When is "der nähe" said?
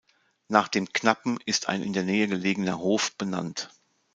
1.93-2.27